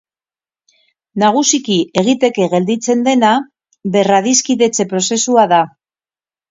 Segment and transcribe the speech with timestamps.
[1.23, 3.37] Nagusiki egiteke gelditzen dena
[3.99, 5.67] berradiskidetze prozesua da.